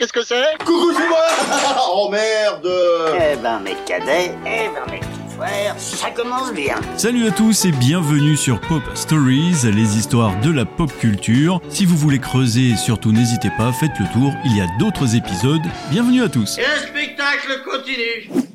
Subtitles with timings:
[0.00, 1.18] qu'est-ce que c'est Coucou, c'est moi
[1.92, 2.68] Oh merde
[3.14, 6.76] Eh ben mes cadets, eh ben mes petits frères, ça commence bien.
[6.96, 11.60] Salut à tous et bienvenue sur Pop Stories, les histoires de la pop culture.
[11.68, 15.60] Si vous voulez creuser, surtout n'hésitez pas, faites le tour, il y a d'autres épisodes.
[15.90, 16.56] Bienvenue à tous.
[16.56, 18.46] Et le spectacle continue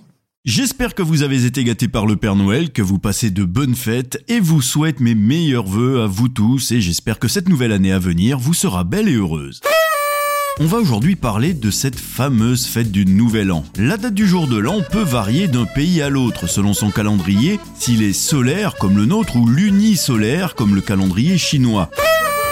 [0.45, 3.75] J'espère que vous avez été gâtés par le Père Noël, que vous passez de bonnes
[3.75, 7.71] fêtes et vous souhaite mes meilleurs voeux à vous tous et j'espère que cette nouvelle
[7.71, 9.61] année à venir vous sera belle et heureuse.
[10.57, 13.65] On va aujourd'hui parler de cette fameuse fête du Nouvel An.
[13.77, 17.59] La date du jour de l'an peut varier d'un pays à l'autre selon son calendrier,
[17.77, 21.89] s'il est solaire comme le nôtre ou lunisolaire comme le calendrier chinois.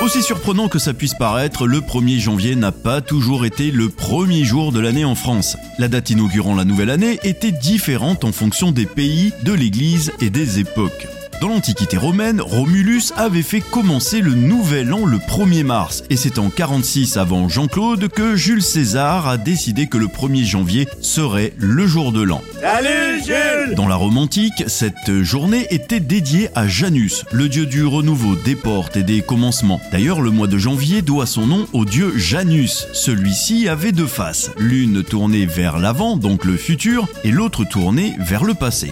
[0.01, 4.43] Aussi surprenant que ça puisse paraître, le 1er janvier n'a pas toujours été le premier
[4.43, 5.55] jour de l'année en France.
[5.79, 10.29] La date inaugurant la nouvelle année était différente en fonction des pays, de l'église et
[10.29, 11.07] des époques.
[11.41, 16.39] Dans l'Antiquité romaine, Romulus avait fait commencer le nouvel an le 1er mars, et c'est
[16.39, 21.85] en 46 avant Jean-Claude que Jules César a décidé que le 1er janvier serait le
[21.85, 22.41] jour de l'an.
[22.61, 27.85] Salut Jules Dans la Rome antique, cette journée était dédiée à Janus, le dieu du
[27.85, 29.81] renouveau, des portes et des commencements.
[29.91, 32.87] D'ailleurs, le mois de janvier doit son nom au dieu Janus.
[32.93, 38.43] Celui-ci avait deux faces, l'une tournée vers l'avant, donc le futur, et l'autre tournée vers
[38.43, 38.91] le passé.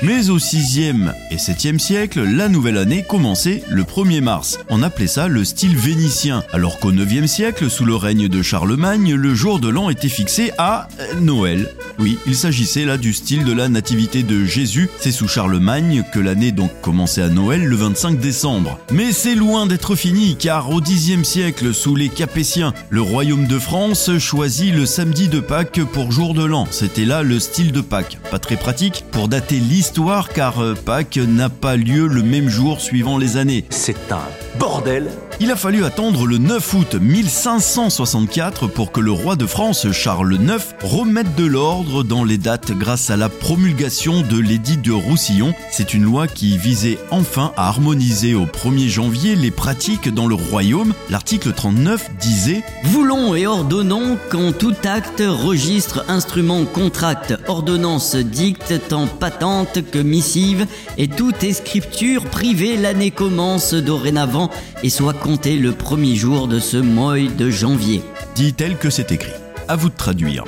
[0.00, 4.58] Mais au 6e et 7e siècle, la nouvelle année commençait le 1er mars.
[4.68, 9.14] On appelait ça le style vénitien, alors qu'au 9e siècle, sous le règne de Charlemagne,
[9.14, 11.68] le jour de l'an était fixé à euh, Noël.
[11.98, 14.88] Oui, il s'agissait là du style de la nativité de Jésus.
[15.00, 18.78] C'est sous Charlemagne que l'année donc commençait à Noël le 25 décembre.
[18.92, 23.58] Mais c'est loin d'être fini, car au 10e siècle, sous les Capétiens, le royaume de
[23.58, 26.68] France choisit le samedi de Pâques pour jour de l'an.
[26.70, 28.18] C'était là le style de Pâques.
[28.30, 29.87] Pas très pratique pour dater l'histoire,
[30.34, 33.64] car euh, Pâques n'a pas lieu le même jour suivant les années.
[33.70, 34.26] C'est un
[34.58, 35.08] bordel.
[35.40, 40.34] Il a fallu attendre le 9 août 1564 pour que le roi de France Charles
[40.34, 45.54] IX remette de l'ordre dans les dates grâce à la promulgation de l'édit de Roussillon.
[45.70, 50.34] C'est une loi qui visait enfin à harmoniser au 1er janvier les pratiques dans le
[50.34, 50.92] royaume.
[51.08, 59.06] L'article 39 disait Voulons et ordonnons qu'en tout acte, registre, instrument, contract, ordonnance, dicte, tant
[59.06, 60.66] patente que missive,
[60.96, 64.50] et toute escripture privée l'année commence dorénavant
[64.82, 68.02] et soit le premier jour de ce mois de janvier.
[68.34, 69.32] dit tel que c'est écrit.
[69.68, 70.44] À vous de traduire.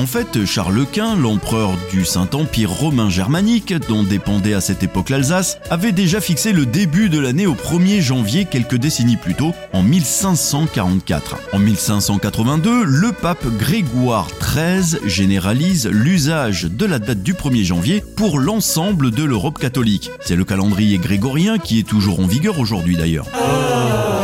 [0.00, 5.58] En fait, Charles Quint, l'empereur du Saint-Empire romain germanique, dont dépendait à cette époque l'Alsace,
[5.68, 9.82] avait déjà fixé le début de l'année au 1er janvier quelques décennies plus tôt, en
[9.82, 11.36] 1544.
[11.52, 18.38] En 1582, le pape Grégoire XIII généralise l'usage de la date du 1er janvier pour
[18.38, 20.10] l'ensemble de l'Europe catholique.
[20.24, 23.26] C'est le calendrier grégorien qui est toujours en vigueur aujourd'hui d'ailleurs.
[23.34, 24.19] Les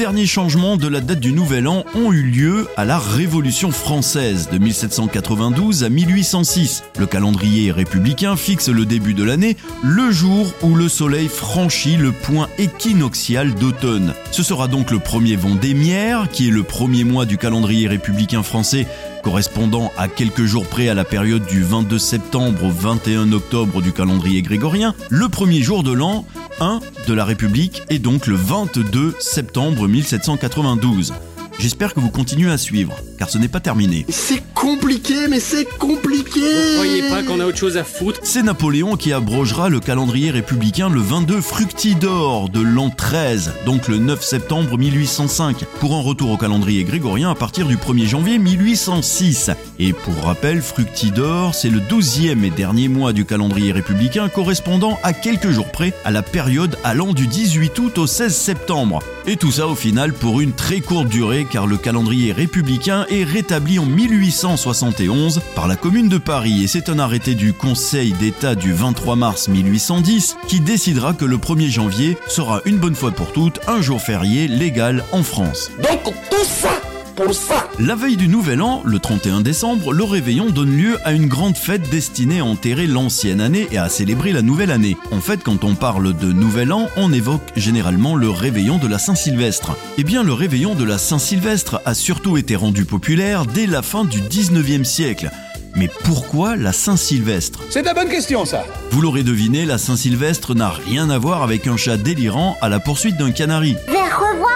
[0.00, 4.48] derniers changements de la date du Nouvel An ont eu lieu à la Révolution française
[4.50, 6.84] de 1792 à 1806.
[6.98, 12.12] Le calendrier républicain fixe le début de l'année le jour où le soleil franchit le
[12.12, 14.14] point équinoxial d'automne.
[14.30, 18.86] Ce sera donc le premier Vendémiaire, qui est le premier mois du calendrier républicain français
[19.22, 23.92] correspondant à quelques jours près à la période du 22 septembre au 21 octobre du
[23.92, 26.24] calendrier grégorien, le premier jour de l'an
[26.60, 31.12] 1 de la République est donc le 22 septembre 1792.
[31.60, 34.06] J'espère que vous continuez à suivre, car ce n'est pas terminé.
[34.08, 36.40] C'est compliqué, mais c'est compliqué
[36.76, 38.18] Croyez pas qu'on a autre chose à foutre?
[38.22, 43.98] C'est Napoléon qui abrogera le calendrier républicain le 22 Fructidor de l'an 13, donc le
[43.98, 49.50] 9 septembre 1805, pour un retour au calendrier grégorien à partir du 1er janvier 1806.
[49.78, 55.12] Et pour rappel, Fructidor, c'est le 12e et dernier mois du calendrier républicain correspondant à
[55.12, 59.00] quelques jours près à la période allant du 18 août au 16 septembre.
[59.26, 63.24] Et tout ça au final pour une très courte durée car le calendrier républicain est
[63.24, 68.54] rétabli en 1871 par la commune de Paris et c'est un arrêté du Conseil d'État
[68.54, 73.32] du 23 mars 1810 qui décidera que le 1er janvier sera une bonne fois pour
[73.32, 75.70] toutes un jour férié légal en France.
[75.82, 76.89] Donc tout ça
[77.24, 81.12] pour ça La veille du Nouvel An, le 31 décembre, le réveillon donne lieu à
[81.12, 84.96] une grande fête destinée à enterrer l'ancienne année et à célébrer la nouvelle année.
[85.10, 88.98] En fait, quand on parle de Nouvel An, on évoque généralement le réveillon de la
[88.98, 89.76] Saint-Sylvestre.
[89.98, 94.04] Eh bien, le réveillon de la Saint-Sylvestre a surtout été rendu populaire dès la fin
[94.04, 95.30] du 19e siècle.
[95.76, 97.60] Mais pourquoi la Saint-Sylvestre?
[97.70, 101.66] C'est la bonne question, ça Vous l'aurez deviné, la Saint-Sylvestre n'a rien à voir avec
[101.66, 103.76] un chat délirant à la poursuite d'un canari.
[103.88, 104.49] Vers revoir.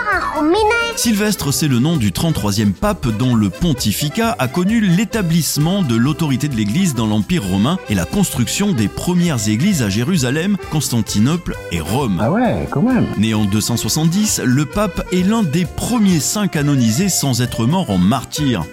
[0.97, 6.49] Sylvestre, c'est le nom du 33e pape dont le pontificat a connu l'établissement de l'autorité
[6.49, 11.81] de l'Église dans l'Empire romain et la construction des premières églises à Jérusalem, Constantinople et
[11.81, 12.21] Rome.
[12.23, 13.07] Ah ouais, quand même.
[13.19, 17.99] Né en 270, le pape est l'un des premiers saints canonisés sans être mort en
[17.99, 18.65] martyr.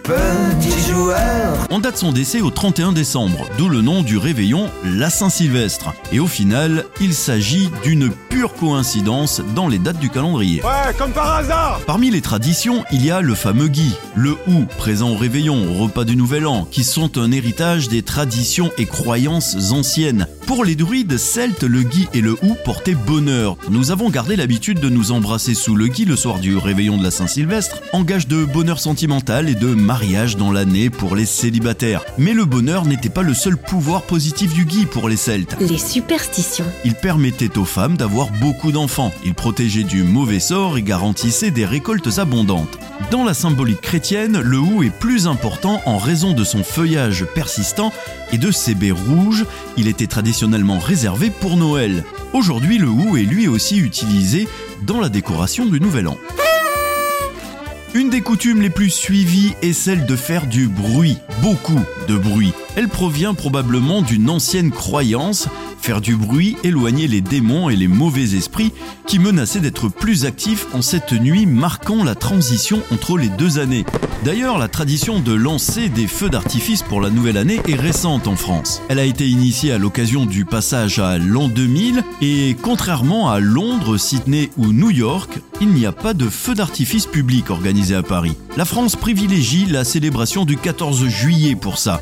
[1.70, 5.94] On date son décès au 31 décembre, d'où le nom du réveillon la Saint-Sylvestre.
[6.12, 10.62] Et au final, il s'agit d'une pure coïncidence dans les dates du calendrier.
[10.62, 14.66] Ouais, comme par hasard Parmi les traditions, il y a le fameux gui, le hou,
[14.78, 18.86] présent au réveillon, au repas du Nouvel An, qui sont un héritage des traditions et
[18.86, 20.28] croyances anciennes.
[20.48, 23.56] Pour les druides celtes, le gui et le hou portaient bonheur.
[23.70, 27.04] Nous avons gardé l'habitude de nous embrasser sous le gui le soir du réveillon de
[27.04, 32.04] la Saint-Sylvestre, en gage de bonheur sentimental et de mariage dans l'année pour les célibataires.
[32.18, 35.56] Mais le bonheur n'était pas le seul pouvoir positif du gui pour les celtes.
[35.62, 36.66] Les superstitions.
[36.84, 39.14] Il permettait aux femmes d'avoir beaucoup d'enfants.
[39.24, 42.80] Il protégeait du mauvais sort et garantissait des récoltes abondantes.
[43.12, 47.94] Dans la symbolique chrétienne, le hou est plus important en raison de son feuillage persistant
[48.32, 49.46] et de ses baies rouges.
[49.78, 52.04] Il était traditionnellement réservé pour Noël.
[52.34, 54.48] Aujourd'hui, le hou est lui aussi utilisé
[54.82, 56.18] dans la décoration du Nouvel An.
[57.94, 62.54] Une des coutumes les plus suivies est celle de faire du bruit, beaucoup de bruit.
[62.76, 65.50] Elle provient probablement d'une ancienne croyance,
[65.82, 68.72] faire du bruit éloigner les démons et les mauvais esprits
[69.08, 73.86] qui menaçaient d'être plus actifs en cette nuit marquant la transition entre les deux années.
[74.24, 78.36] D'ailleurs, la tradition de lancer des feux d'artifice pour la nouvelle année est récente en
[78.36, 78.82] France.
[78.88, 83.98] Elle a été initiée à l'occasion du passage à l'an 2000 et contrairement à Londres,
[83.98, 88.38] Sydney ou New York, il n'y a pas de feux d'artifice public organisé à Paris.
[88.58, 92.00] La France privilégie la célébration du 14 juillet pour ça.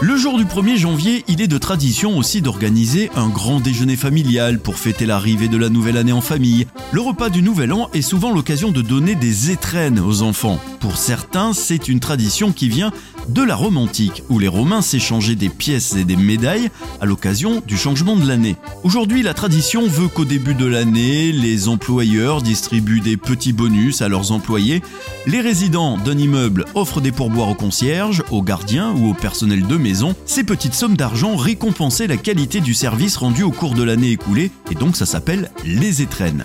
[0.00, 4.60] Le jour du 1er janvier, il est de tradition aussi d'organiser un grand déjeuner familial
[4.60, 6.68] pour fêter l'arrivée de la nouvelle année en famille.
[6.92, 10.60] Le repas du nouvel an est souvent l'occasion de donner des étrennes aux enfants.
[10.78, 12.92] Pour certains, c'est une tradition qui vient
[13.28, 16.70] de la Rome antique, où les Romains s'échangeaient des pièces et des médailles
[17.00, 18.56] à l'occasion du changement de l'année.
[18.84, 24.08] Aujourd'hui, la tradition veut qu'au début de l'année, les employeurs distribuent des petits bonus à
[24.08, 24.82] leurs employés.
[25.26, 29.76] Les résidents d'un immeuble offrent des pourboires aux concierges, aux gardiens ou au personnel de
[29.76, 30.14] maison.
[30.24, 34.50] Ces petites sommes d'argent récompensaient la qualité du service rendu au cours de l'année écoulée,
[34.70, 36.44] et donc ça s'appelle les étrennes.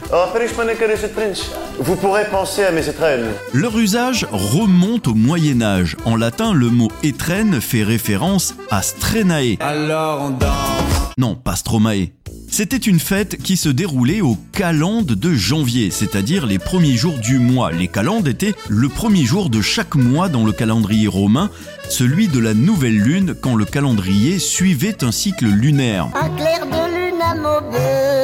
[1.80, 3.25] Vous pourrez penser à mes étrennes.
[3.53, 5.97] Leur usage remonte au Moyen Âge.
[6.06, 9.58] En latin, le mot étrenne fait référence à strenae.
[9.60, 12.10] Alors on danse Non, pas stromae.
[12.50, 17.40] C'était une fête qui se déroulait au calende de janvier, c'est-à-dire les premiers jours du
[17.40, 17.72] mois.
[17.72, 21.50] Les calendes étaient le premier jour de chaque mois dans le calendrier romain,
[21.90, 26.10] celui de la nouvelle lune quand le calendrier suivait un cycle lunaire.
[26.14, 28.23] Un clair de lune à Maubeuge.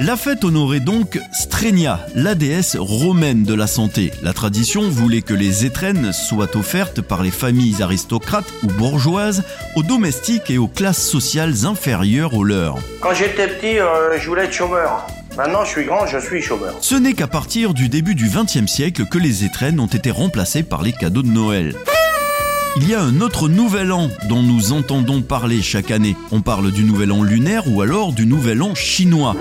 [0.00, 4.12] La fête honorait donc Strenia, la déesse romaine de la santé.
[4.22, 9.44] La tradition voulait que les étrennes soient offertes par les familles aristocrates ou bourgeoises
[9.76, 12.78] aux domestiques et aux classes sociales inférieures aux leurs.
[13.00, 15.06] Quand j'étais petit, euh, je voulais être chômeur.
[15.36, 16.74] Maintenant, je suis grand, je suis chômeur.
[16.80, 20.62] Ce n'est qu'à partir du début du XXe siècle que les étrennes ont été remplacées
[20.62, 21.74] par les cadeaux de Noël.
[22.76, 26.16] Il y a un autre nouvel an dont nous entendons parler chaque année.
[26.32, 29.36] On parle du nouvel an lunaire ou alors du nouvel an chinois.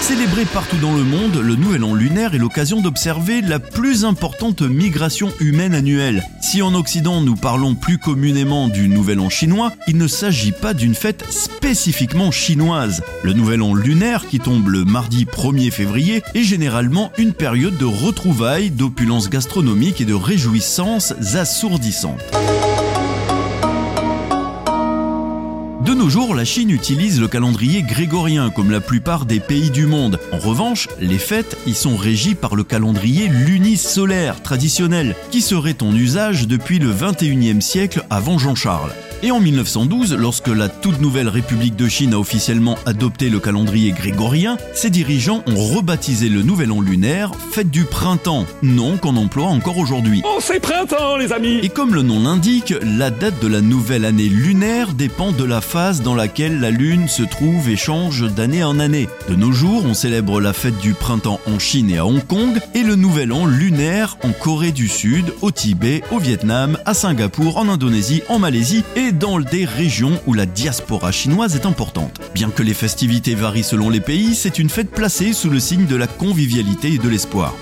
[0.00, 4.62] Célébré partout dans le monde, le nouvel an lunaire est l'occasion d'observer la plus importante
[4.62, 6.22] migration humaine annuelle.
[6.40, 10.72] Si en Occident nous parlons plus communément du nouvel an chinois, il ne s'agit pas
[10.72, 13.02] d'une fête spécifiquement chinoise.
[13.24, 17.84] Le nouvel an lunaire, qui tombe le mardi 1er février, est généralement une période de
[17.84, 22.22] retrouvailles, d'opulence gastronomique et de réjouissances assourdissantes.
[25.86, 29.86] De nos jours, la Chine utilise le calendrier grégorien comme la plupart des pays du
[29.86, 30.18] monde.
[30.32, 35.94] En revanche, les fêtes y sont régies par le calendrier lunisolaire traditionnel, qui serait en
[35.94, 38.90] usage depuis le 21e siècle avant Jean-Charles.
[39.22, 43.92] Et en 1912, lorsque la toute nouvelle République de Chine a officiellement adopté le calendrier
[43.92, 49.46] grégorien, ses dirigeants ont rebaptisé le nouvel an lunaire fête du printemps, nom qu'on emploie
[49.46, 50.22] encore aujourd'hui.
[50.24, 54.04] Oh, c'est printemps, les amis Et comme le nom l'indique, la date de la nouvelle
[54.04, 58.64] année lunaire dépend de la phase dans laquelle la lune se trouve et change d'année
[58.64, 59.08] en année.
[59.28, 62.60] De nos jours, on célèbre la fête du printemps en Chine et à Hong Kong
[62.74, 67.56] et le nouvel an lunaire en Corée du Sud, au Tibet, au Vietnam, à Singapour,
[67.56, 72.20] en Indonésie, en Malaisie et dans des régions où la diaspora chinoise est importante.
[72.34, 75.86] Bien que les festivités varient selon les pays, c'est une fête placée sous le signe
[75.86, 77.54] de la convivialité et de l'espoir.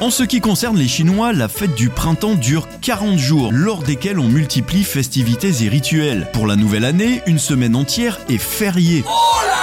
[0.00, 4.18] En ce qui concerne les Chinois, la fête du printemps dure 40 jours, lors desquels
[4.18, 6.28] on multiplie festivités et rituels.
[6.32, 9.04] Pour la nouvelle année, une semaine entière est fériée.
[9.06, 9.61] Oh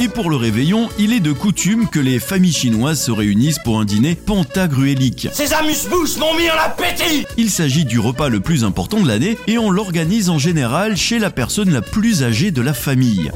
[0.00, 3.78] Et pour le réveillon, il est de coutume que les familles chinoises se réunissent pour
[3.78, 5.28] un dîner pentagruélique.
[5.32, 9.38] Ces amuse-bouches m'ont mis en appétit Il s'agit du repas le plus important de l'année
[9.46, 13.30] et on l'organise en général chez la personne la plus âgée de la famille.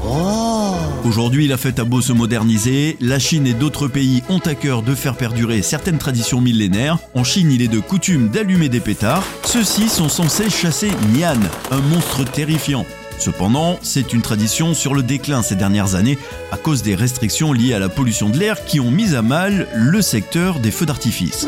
[1.05, 4.81] Aujourd'hui, la fête a beau se moderniser, la Chine et d'autres pays ont à cœur
[4.81, 6.97] de faire perdurer certaines traditions millénaires.
[7.13, 9.23] En Chine, il est de coutume d'allumer des pétards.
[9.45, 11.39] Ceux-ci sont censés chasser Nian,
[11.71, 12.85] un monstre terrifiant.
[13.19, 16.17] Cependant, c'est une tradition sur le déclin ces dernières années
[16.51, 19.67] à cause des restrictions liées à la pollution de l'air qui ont mis à mal
[19.73, 21.47] le secteur des feux d'artifice.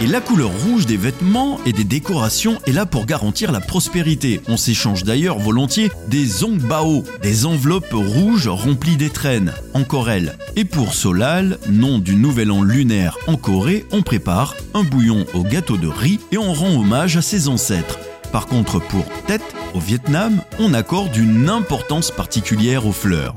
[0.00, 4.40] Et la couleur rouge des vêtements et des décorations est là pour garantir la prospérité.
[4.46, 10.38] On s'échange d'ailleurs volontiers des zongbao, des enveloppes rouges remplies d'étrennes, en corelle.
[10.54, 15.42] Et pour Solal, nom du nouvel an lunaire en Corée, on prépare un bouillon au
[15.42, 17.98] gâteau de riz et on rend hommage à ses ancêtres.
[18.32, 19.40] Par contre, pour Tet,
[19.74, 23.36] au Vietnam, on accorde une importance particulière aux fleurs.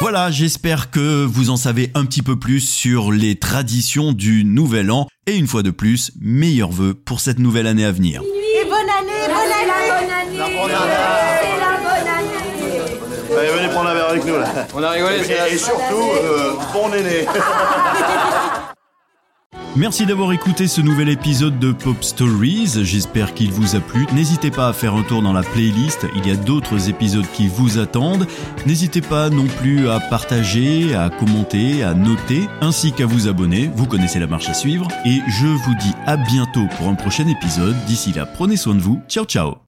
[0.00, 4.90] Voilà, j'espère que vous en savez un petit peu plus sur les traditions du Nouvel
[4.90, 5.06] An.
[5.26, 8.22] Et une fois de plus, meilleurs vœux pour cette nouvelle année à venir.
[8.22, 10.92] Et bonne année, bonne année bonne année.
[11.40, 14.66] C'est la bonne année Allez, venez prendre un verre avec nous là.
[14.74, 17.26] On a rigolé, Et, et surtout, euh, bon néné.
[19.74, 22.84] Merci d'avoir écouté ce nouvel épisode de Pop Stories.
[22.84, 24.06] J'espère qu'il vous a plu.
[24.12, 26.06] N'hésitez pas à faire un tour dans la playlist.
[26.14, 28.26] Il y a d'autres épisodes qui vous attendent.
[28.66, 33.70] N'hésitez pas non plus à partager, à commenter, à noter, ainsi qu'à vous abonner.
[33.74, 34.88] Vous connaissez la marche à suivre.
[35.06, 37.76] Et je vous dis à bientôt pour un prochain épisode.
[37.86, 39.00] D'ici là, prenez soin de vous.
[39.08, 39.61] Ciao ciao